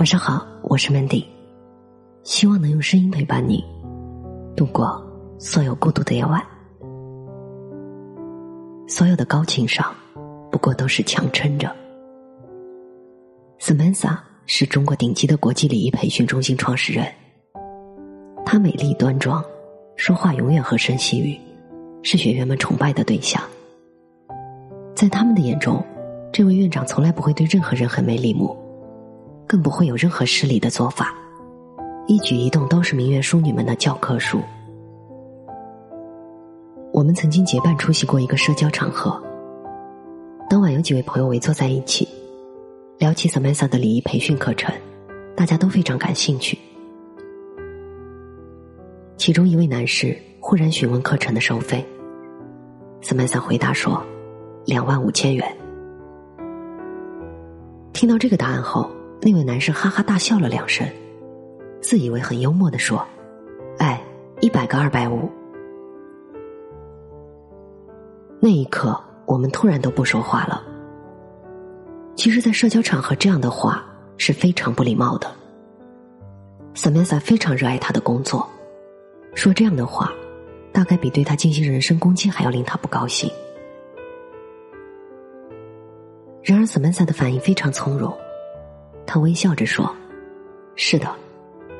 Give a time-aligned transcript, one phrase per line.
[0.00, 1.26] 晚上好，我是 Mandy，
[2.22, 3.62] 希望能用声音陪伴你
[4.56, 4.98] 度过
[5.38, 6.42] 所有孤独的夜晚。
[8.88, 9.94] 所有的高情商，
[10.50, 11.70] 不过都是强撑着。
[13.58, 14.16] Samantha
[14.46, 17.06] 是中国顶级的国际礼仪培训中心创始人，
[18.46, 19.44] 她美丽端庄，
[19.96, 21.38] 说话永远和声细语，
[22.02, 23.42] 是学员们崇拜的对象。
[24.94, 25.84] 在他们的眼中，
[26.32, 28.56] 这位院长从来不会对任何人横眉立目。
[29.50, 31.12] 更不会有任何失礼的做法，
[32.06, 34.40] 一举一动都是名媛淑女们的教科书。
[36.92, 39.20] 我们曾经结伴出席过一个社交场合，
[40.48, 42.06] 当晚有几位朋友围坐在一起，
[42.98, 44.72] 聊起 Samantha 的礼仪培训课程，
[45.34, 46.56] 大家都非常感兴趣。
[49.16, 51.84] 其中一位男士忽然询问课程的收费
[53.02, 54.00] ，Samantha 回答说
[54.64, 55.44] ：“两万五千元。”
[57.92, 58.88] 听到这个答案后。
[59.22, 60.88] 那位男生哈哈大笑了两声，
[61.82, 63.06] 自以为很幽默的说
[63.78, 64.02] ：“哎，
[64.40, 65.30] 一百个二百五。”
[68.40, 70.64] 那一刻，我们突然都不说话了。
[72.16, 73.84] 其实，在社交场合，这样的话
[74.16, 75.30] 是非常不礼貌的。
[76.74, 78.48] Samantha 非常热爱他的工作，
[79.34, 80.10] 说这样的话，
[80.72, 83.30] 大概比对他进行人身攻击还要令他不高兴。
[86.42, 88.16] 然而，Samantha 的反应非常从容。
[89.12, 89.92] 他微笑着说
[90.76, 91.12] ：“是的，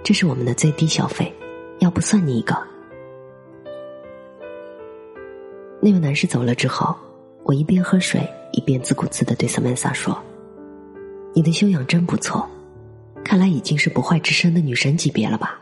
[0.02, 1.32] 这是我们的最低消费，
[1.78, 2.60] 要不算你一个。”
[5.80, 6.92] 那位男士走了之后，
[7.44, 10.20] 我一边喝水一边自顾自的对萨曼萨说
[11.32, 12.44] ：“你的修养真不错，
[13.24, 15.56] 看来已经是不坏之身的女神级别了吧？”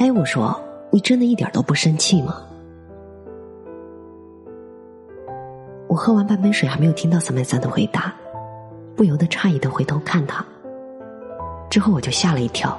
[0.00, 0.58] 哎，我说，
[0.90, 2.42] 你真的一点都不生气吗？
[5.88, 8.16] 我喝完半杯水，还没有听到萨曼萨的回答。
[8.96, 10.44] 不由得诧异的回头看他，
[11.68, 12.76] 之后我就吓了一跳。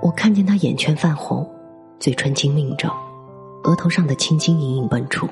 [0.00, 1.44] 我看见他眼圈泛红，
[1.98, 2.88] 嘴唇紧抿着，
[3.64, 5.28] 额头上的青筋隐隐蹦出，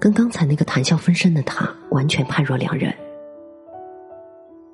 [0.00, 2.92] 跟刚才那个谈笑风生的他完全判若两人。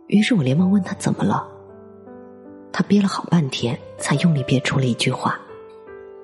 [0.06, 1.47] 于是我连忙问他怎么了，
[2.72, 5.38] 他憋了好半天，才用力憋出了一句话，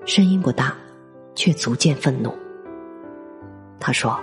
[0.06, 0.74] 声音不大，
[1.34, 2.34] 却足见愤怒。
[3.78, 4.19] 他说：“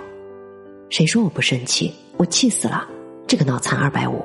[0.90, 2.86] 谁说我不生气？”我气死了！
[3.26, 4.24] 这个脑残二百五。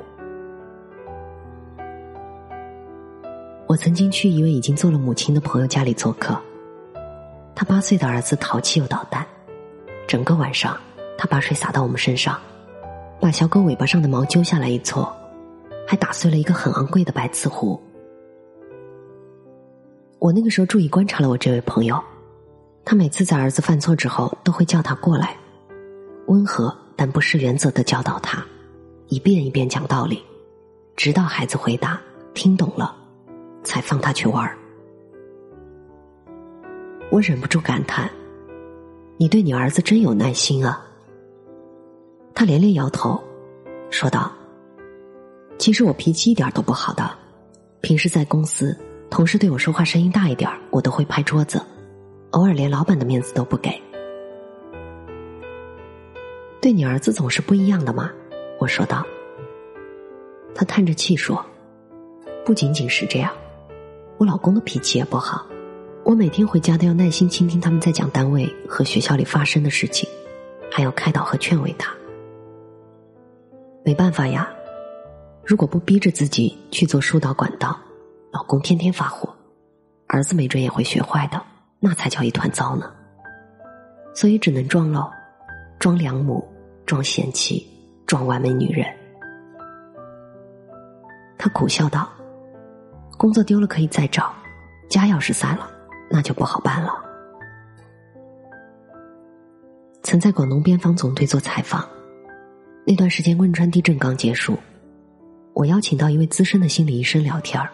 [3.66, 6.40] 我曾经去一位已经做了母亲的朋友家里做客，
[7.56, 9.26] 他八岁的儿子淘气又捣蛋，
[10.06, 10.78] 整个晚上
[11.18, 12.38] 他把水洒到我们身上，
[13.18, 15.12] 把小狗尾巴上的毛揪下来一撮，
[15.84, 17.82] 还打碎了一个很昂贵的白瓷壶。
[20.20, 22.00] 我那个时候注意观察了我这位朋友，
[22.84, 25.36] 他每次在儿子犯错之后都会叫他过来，
[26.28, 26.72] 温和。
[27.00, 28.44] 但不失原则的教导他，
[29.06, 30.20] 一遍一遍讲道理，
[30.96, 32.00] 直到孩子回答
[32.34, 32.92] 听懂了，
[33.62, 34.58] 才放他去玩儿。
[37.08, 38.10] 我忍不住感叹
[39.16, 40.84] ：“你对你儿子真有耐心啊！”
[42.34, 43.22] 他连连摇头，
[43.90, 44.32] 说道
[45.56, 47.08] ：“其实我脾气一点都不好的，
[47.80, 48.76] 平时在公司，
[49.08, 51.62] 同事对我说话声音大一点我都会拍桌子，
[52.32, 53.80] 偶尔连老板的面子都不给。”
[56.60, 58.10] 对你儿子总是不一样的嘛，
[58.58, 59.06] 我说道。
[60.54, 61.44] 他叹着气说
[62.44, 63.32] ：“不仅仅是这样，
[64.16, 65.46] 我老公的脾气也不好。
[66.04, 70.08] 我每天回家都要耐心倾听他们在讲单位和学校里发生的事情，
[70.70, 71.94] 还要开导和劝慰他。
[73.84, 74.50] 没办法呀，
[75.44, 77.78] 如果不逼着自己去做疏导管道，
[78.32, 79.32] 老公天天发火，
[80.08, 81.40] 儿子没准也会学坏的，
[81.78, 82.90] 那才叫一团糟呢。
[84.12, 85.08] 所以只能装喽。”
[85.78, 86.46] 装良母，
[86.84, 87.64] 装贤妻，
[88.04, 88.84] 装完美女人。
[91.38, 92.10] 他苦笑道
[93.16, 94.34] ：“工作丢了可以再找，
[94.90, 95.70] 家要是散了，
[96.10, 96.92] 那就不好办了。”
[100.02, 101.88] 曾在广东边防总队做采访，
[102.84, 104.58] 那段时间汶川地震刚结束，
[105.52, 107.70] 我邀请到一位资深的心理医生聊天儿，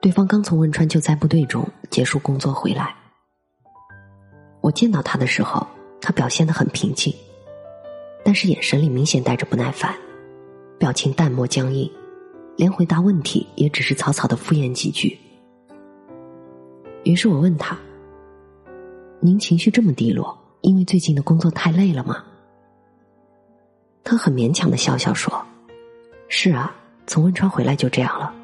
[0.00, 2.94] 对方刚从汶川救灾部队中结束工作回来。
[4.62, 5.66] 我见到他的时候。
[6.00, 7.14] 他表现的很平静，
[8.24, 9.94] 但是眼神里明显带着不耐烦，
[10.78, 11.90] 表情淡漠僵硬，
[12.56, 15.18] 连回答问题也只是草草的敷衍几句。
[17.04, 17.78] 于是我问他
[19.20, 22.24] ：“您情绪这么低落，因为最近的工作太累了吗？”
[24.02, 25.42] 他很勉强的笑笑说
[26.28, 26.74] ：“是啊，
[27.06, 28.34] 从汶川回来就这样了。”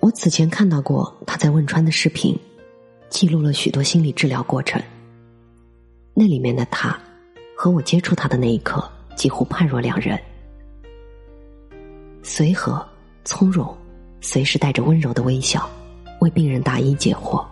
[0.00, 2.38] 我此前看到过他在汶川的视频，
[3.10, 4.80] 记录了许多心理治疗过程。
[6.14, 6.98] 那里面的他，
[7.56, 8.86] 和我接触他的那一刻
[9.16, 10.18] 几乎判若两人。
[12.22, 12.86] 随和、
[13.24, 13.76] 从容，
[14.20, 15.68] 随时带着温柔的微笑，
[16.20, 17.44] 为病人答疑解惑，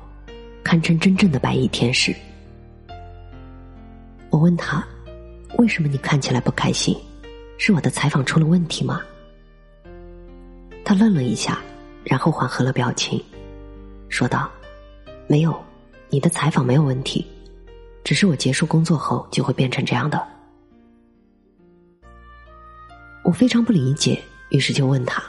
[0.63, 2.15] 堪称真正的白衣天使。
[4.31, 4.87] 我问他
[5.57, 6.95] ：“为什么你看起来不开心？
[7.57, 9.01] 是我的采访出了问题吗？”
[10.85, 11.61] 他愣了一下，
[12.05, 13.23] 然后缓和了表情，
[14.11, 14.51] 说道
[15.27, 15.59] ：“没有，
[16.11, 17.27] 你的采访没有问题，
[18.09, 20.27] 只是我结束工作后就会变成这样的。”
[23.23, 24.19] 我非常不理解，
[24.49, 25.23] 于是就问他：“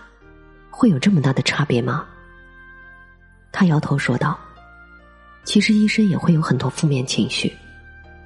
[0.71, 2.05] 会有这么大的差别吗？”
[3.51, 4.39] 他摇头说道
[5.43, 7.53] ：“其实医生也会有很多负面情绪。”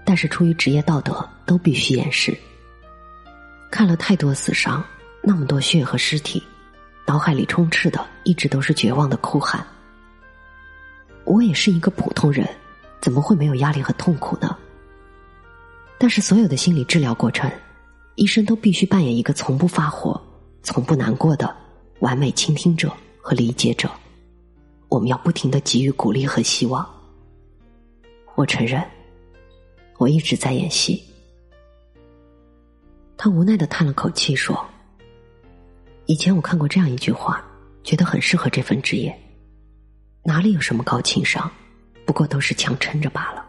[0.05, 2.37] 但是出于职业道德，都必须掩饰。
[3.71, 4.85] 看了太多死伤，
[5.23, 6.43] 那么多血和尸体，
[7.07, 9.65] 脑海里充斥的一直都是绝望的哭喊。
[11.23, 12.47] 我也是一个普通人，
[13.03, 14.57] 怎么会没有压力和痛苦呢？
[15.99, 17.51] 但是所有的心理治疗过程，
[18.15, 20.19] 医生都必须扮演一个从不发火、
[20.61, 21.53] 从不难过的
[21.99, 22.89] 完美倾听者
[23.21, 23.91] 和理解者。
[24.87, 26.89] 我们要不停的给予鼓励和希望。
[28.35, 28.81] 我承认。
[29.97, 31.03] 我一直在演戏。
[33.17, 34.65] 他无奈的叹了口气说
[36.07, 37.45] ：“以前我看过这样一句话，
[37.83, 39.13] 觉得很适合这份职业。
[40.23, 41.51] 哪里有什么高情商，
[42.05, 43.45] 不过都是强撑着罢了。”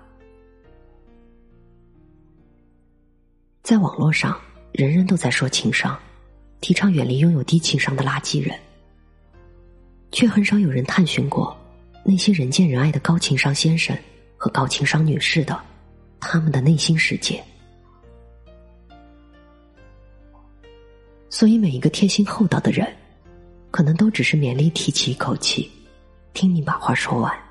[3.63, 4.39] 在网络上，
[4.73, 5.99] 人人都在说情商，
[6.61, 8.59] 提倡远离拥有低情商的垃圾人，
[10.13, 11.57] 却很少有人探寻过
[12.05, 13.97] 那些人见人爱的高情商先生
[14.37, 15.59] 和高情商女士的。
[16.27, 17.45] 他们的内心世界，
[21.29, 22.91] 所以每一个贴心厚道的人，
[23.71, 25.71] 可能都只是勉力提起一口气，
[26.33, 27.44] 听你把话说完。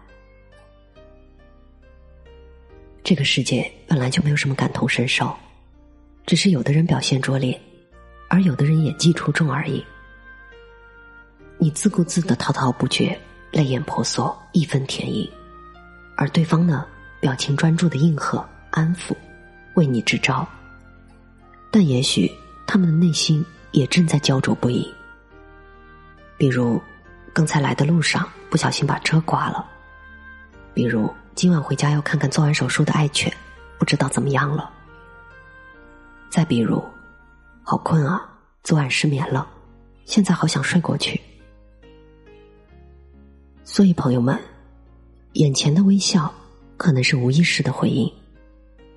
[3.03, 5.35] 这个世界本来就没有什么感同身受，
[6.25, 7.59] 只是有的人表现拙劣，
[8.29, 9.83] 而有的人演技出众而已。
[11.57, 13.19] 你自顾自的滔滔不绝，
[13.51, 15.29] 泪眼婆娑，义愤填膺，
[16.15, 16.85] 而对方呢，
[17.19, 18.43] 表情专注的应和。
[18.75, 19.15] 安抚，
[19.75, 20.47] 为你支招。
[21.69, 22.31] 但也许
[22.65, 24.91] 他们的内心也正在焦灼不已。
[26.39, 26.81] 比如，
[27.33, 29.63] 刚才来的路上不小心把车刮了；
[30.73, 33.33] 比如，今晚回家要看看做完手术的爱犬，
[33.79, 34.69] 不知道怎么样了；
[36.29, 36.81] 再比如，
[37.63, 38.23] 好困啊，
[38.63, 39.47] 昨晚失眠了，
[40.05, 41.19] 现在好想睡过去。
[43.63, 44.39] 所以，朋友们，
[45.33, 46.31] 眼前的微笑
[46.77, 48.11] 可能是无意识的回应。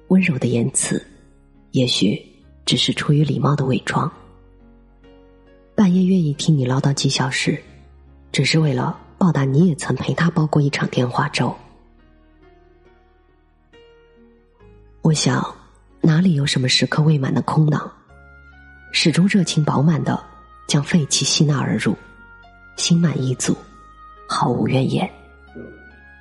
[0.08, 1.04] 温柔的言辞，
[1.70, 2.22] 也许
[2.66, 4.10] 只是出于礼貌的伪装。
[5.74, 7.60] 半夜愿意听你唠叨几小时，
[8.30, 11.56] 只是为了报答你也曾陪他煲过一场电话粥。
[15.06, 15.54] 我想，
[16.00, 17.88] 哪里有什么时刻未满的空囊，
[18.90, 20.20] 始终热情饱满的
[20.66, 21.96] 将废气吸纳而入，
[22.76, 23.56] 心满意足，
[24.28, 25.08] 毫无怨言。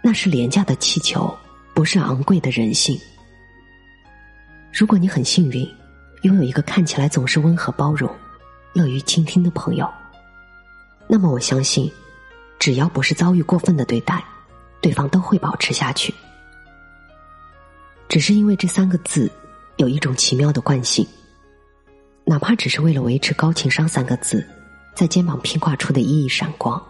[0.03, 1.35] 那是廉价的气球，
[1.73, 2.95] 不是昂贵的人性。
[4.71, 5.67] 如果你很幸运，
[6.21, 8.07] 拥有一个看起来总是温和包容、
[8.71, 9.91] 乐于倾听的朋友，
[11.07, 11.91] 那么我相信，
[12.59, 14.23] 只要不是遭遇过分的对待，
[14.79, 16.13] 对方都会保持下去。
[18.07, 19.29] 只是因为这三个字
[19.77, 21.05] 有一种奇妙的惯性，
[22.23, 24.47] 哪怕只是为了维持“高情商”三个字
[24.93, 26.81] 在肩膀披挂出的熠熠闪光，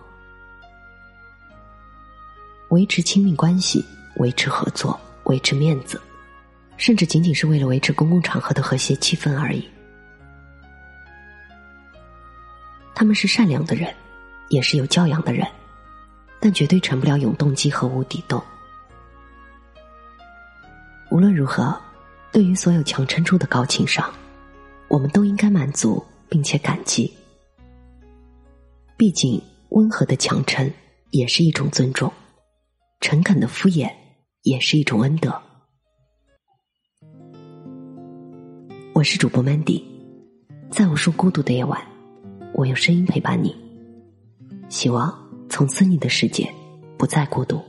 [2.69, 3.83] 维持亲密关系，
[4.17, 5.99] 维持合作，维持面子。
[6.77, 9.65] 甚至仅仅是为了维持公共场合的和谐气氛而已。
[12.93, 13.93] 他们是善良的人，
[14.49, 15.47] 也是有教养的人，
[16.41, 18.43] 但绝对成不了永动机和无底洞。
[21.15, 21.73] 无论如何，
[22.33, 24.13] 对于所有强撑住的高情商，
[24.89, 27.09] 我们都应该满足并且感激。
[28.97, 30.69] 毕竟，温和的强撑
[31.11, 32.11] 也是一种尊重，
[32.99, 33.89] 诚恳的敷衍
[34.41, 35.33] 也是一种恩德。
[38.93, 39.81] 我是主播 Mandy，
[40.69, 41.81] 在无数孤独的夜晚，
[42.53, 43.55] 我用声音陪伴你。
[44.67, 45.17] 希望
[45.47, 46.53] 从此你的世界
[46.97, 47.63] 不再孤独。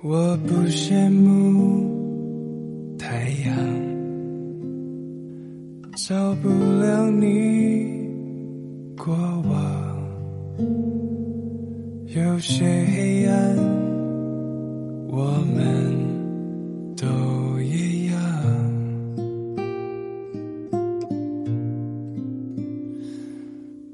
[0.00, 1.84] 我不羡慕
[2.96, 3.56] 太阳，
[5.96, 8.06] 照不了你
[8.96, 9.98] 过往，
[12.14, 13.56] 有些黑暗。
[15.10, 18.14] 我们都一样，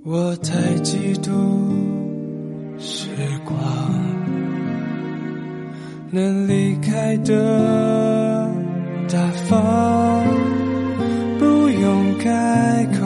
[0.02, 1.30] 我太嫉妒
[2.76, 3.08] 时
[3.46, 3.56] 光
[6.14, 8.49] 能离开的
[9.11, 9.18] 大
[9.49, 10.25] 方
[11.40, 13.04] 不用开口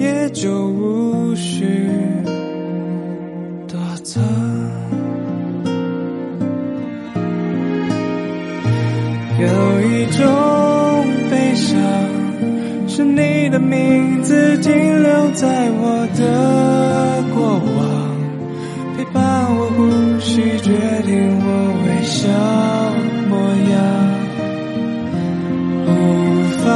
[0.00, 1.64] 也就无需
[3.68, 4.20] 躲藏
[9.38, 11.78] 有一种悲伤
[12.88, 19.22] 是你的名字停留在我的过往陪伴
[19.54, 20.72] 我呼吸决
[21.06, 21.37] 定
[22.28, 22.34] 小
[23.30, 23.32] 模
[23.72, 23.80] 样，
[25.86, 25.88] 无
[26.62, 26.66] 法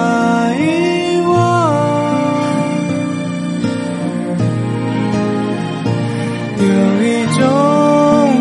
[0.55, 0.59] 遗
[1.27, 1.31] 忘。
[6.59, 6.65] 有
[7.05, 7.07] 一
[7.37, 7.41] 种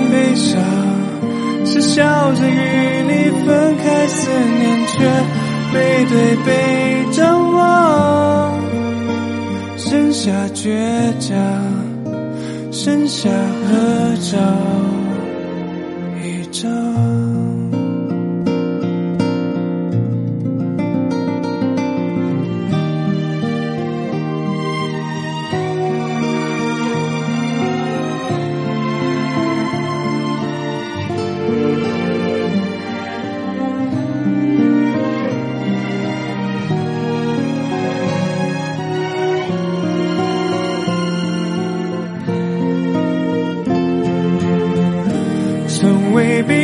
[0.10, 0.50] 悲伤，
[1.66, 2.00] 是笑
[2.34, 2.56] 着与
[3.04, 3.12] 你
[3.46, 4.94] 分开，思念却
[5.74, 5.76] 背
[6.06, 6.14] 对
[6.46, 6.50] 背
[7.12, 7.20] 张
[7.52, 8.58] 望，
[9.76, 10.64] 剩下倔
[11.20, 11.36] 强，
[12.72, 13.30] 剩下
[13.68, 14.38] 合照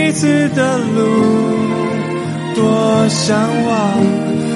[0.08, 1.04] 彼此的路，
[2.56, 3.94] 多向往，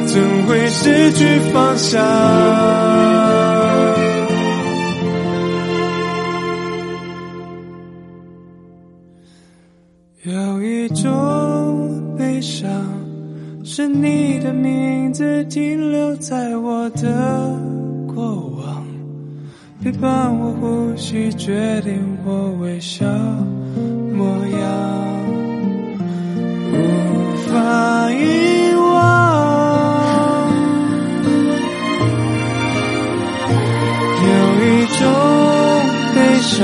[0.08, 2.02] 怎会失去方向？
[10.24, 12.72] 有一种悲伤，
[13.66, 17.60] 是你的名字停留在我的
[18.08, 18.24] 过
[18.58, 18.86] 往，
[19.84, 23.06] 陪伴我呼吸，决定我微笑
[24.16, 25.11] 模样，
[27.52, 28.82] 法遗忘。
[34.24, 34.30] 有
[34.64, 34.68] 一
[34.98, 35.00] 种
[36.16, 36.58] 悲伤，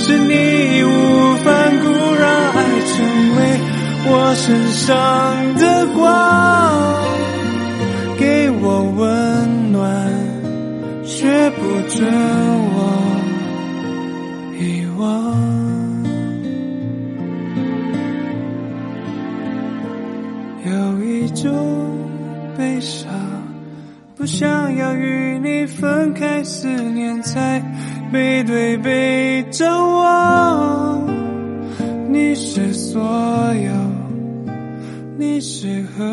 [0.00, 0.32] 是你
[0.78, 0.86] 义无
[1.44, 1.46] 反
[1.80, 1.84] 顾
[2.14, 2.22] 让
[2.52, 2.94] 爱成
[3.36, 3.38] 为
[4.04, 4.86] 我身上
[5.56, 6.00] 的光，
[8.18, 8.22] 给
[8.60, 8.64] 我
[8.96, 9.80] 温暖，
[11.04, 12.06] 却不准
[12.74, 12.76] 我
[14.58, 14.60] 遗
[14.98, 15.51] 忘。
[24.22, 27.60] 不想要与你分开，思念才
[28.12, 31.04] 背对背张望。
[32.08, 33.72] 你是所有，
[35.18, 36.04] 你是合